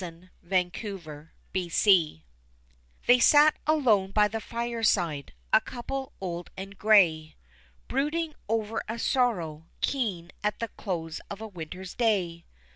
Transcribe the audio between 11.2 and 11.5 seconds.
of a